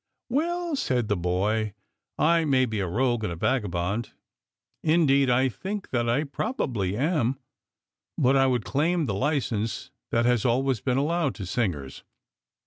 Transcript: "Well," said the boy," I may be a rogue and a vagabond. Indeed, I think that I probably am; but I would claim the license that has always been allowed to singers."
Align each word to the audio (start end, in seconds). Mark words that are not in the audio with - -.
"Well," 0.29 0.75
said 0.75 1.09
the 1.09 1.15
boy," 1.15 1.75
I 2.17 2.43
may 2.43 2.65
be 2.65 2.79
a 2.79 2.87
rogue 2.87 3.23
and 3.23 3.31
a 3.31 3.35
vagabond. 3.35 4.13
Indeed, 4.83 5.29
I 5.29 5.47
think 5.47 5.91
that 5.91 6.09
I 6.09 6.23
probably 6.23 6.97
am; 6.97 7.37
but 8.17 8.35
I 8.35 8.47
would 8.47 8.65
claim 8.65 9.05
the 9.05 9.13
license 9.13 9.91
that 10.09 10.25
has 10.25 10.43
always 10.43 10.81
been 10.81 10.97
allowed 10.97 11.35
to 11.35 11.45
singers." 11.45 12.01